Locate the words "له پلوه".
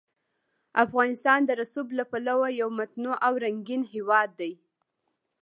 1.99-2.47